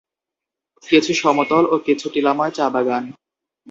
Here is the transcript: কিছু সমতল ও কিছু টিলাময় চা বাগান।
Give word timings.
কিছু 0.83 1.11
সমতল 1.13 1.63
ও 1.73 1.75
কিছু 1.87 2.05
টিলাময় 2.13 2.53
চা 2.53 2.65
বাগান। 2.69 3.03